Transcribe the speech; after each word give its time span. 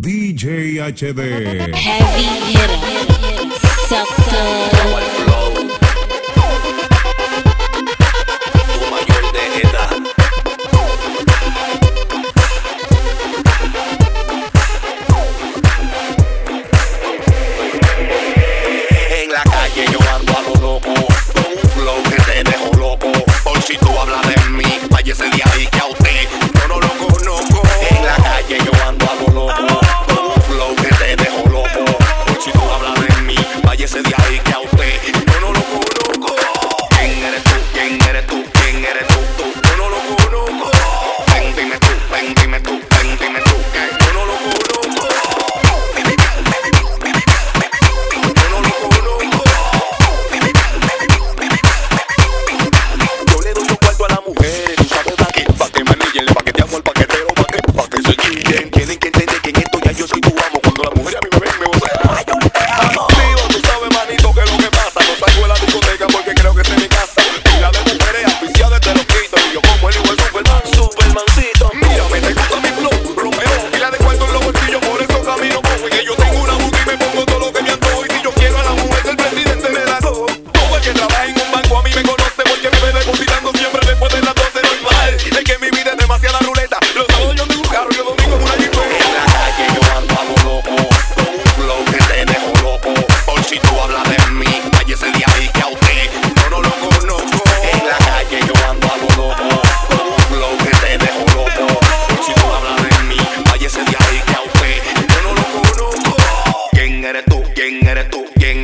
DJ 0.00 0.80
HD 0.80 1.20
Heavy 1.74 2.24
Heroes 2.54 3.52
Supershow 3.86 4.96
flow 5.18 5.52
Tu 8.54 8.74
mayor 8.90 9.24
de 9.34 9.44
edad 9.60 9.92
En 19.10 19.28
la 19.30 19.42
calle 19.42 19.84
yo 19.92 19.98
ando 20.16 20.32
a 20.32 20.40
un 20.40 20.60
lobo 20.62 20.94
Todo 21.34 21.50
un 21.62 21.68
flow 21.72 22.02
que 22.04 22.16
te 22.22 22.44
dejo 22.44 22.72
loco. 22.78 23.12
Hoy 23.44 23.60
si 23.66 23.76
tú 23.76 23.90
hablas 24.00 24.26
de 24.26 24.36
mí, 24.48 24.64
vaya 24.88 25.12
ese 25.12 25.28
día 25.28 25.44
y 25.60 25.66
que 25.66 25.78
a 25.78 25.86
usted 25.86 26.49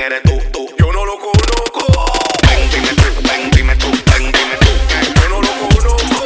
eres 0.00 0.22
tú, 0.22 0.38
tú. 0.52 0.66
Yo 0.78 0.92
no 0.92 1.04
lo 1.04 1.18
conozco. 1.18 1.86
Ven, 2.46 2.70
dime 2.70 2.94
tú, 2.94 3.04
ven, 3.22 3.50
dime 3.50 3.76
tú, 3.76 3.86
dime 3.86 4.56
tú. 4.60 4.66
Yo 5.20 5.28
no 5.28 5.40
lo 5.40 5.48
conozco. 5.48 6.24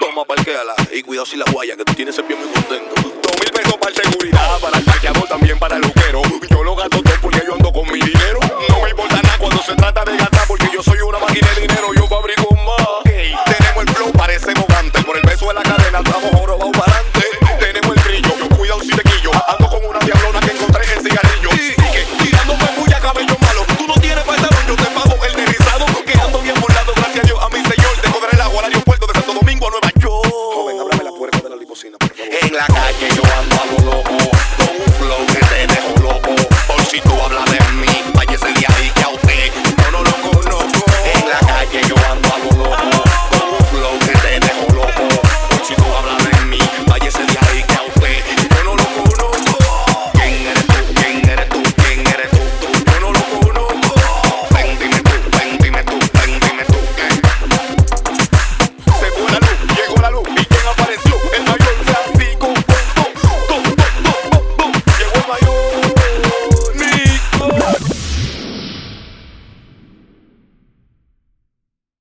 Toma, 0.00 0.24
parqueala 0.24 0.74
y 0.92 1.02
cuidado 1.02 1.26
si 1.26 1.36
la 1.36 1.44
guaya, 1.50 1.76
que 1.76 1.84
tú 1.84 1.94
tienes 1.94 2.16
el 2.18 2.24
pie 2.24 2.36
muy 2.36 2.48
contento. 2.48 2.94
Dos 2.94 3.32
mil 3.40 3.50
pesos 3.52 3.76
para 3.76 3.94
seguridad, 3.94 4.60